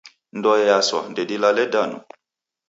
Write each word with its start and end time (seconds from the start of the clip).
Ndoe 0.37 0.61
yaswa 0.69 1.01
ndedilale 1.11 1.63
danu. 1.73 1.99